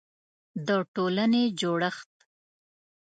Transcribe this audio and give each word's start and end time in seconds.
د 0.67 0.69
ټولنې 0.93 1.43
جوړښت 1.59 2.11